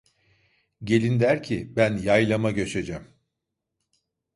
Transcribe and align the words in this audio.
Gelin 0.83 1.19
der 1.19 1.41
ki 1.43 1.75
ben 1.75 1.97
yaylama 1.97 2.51
göçecem. 2.51 3.13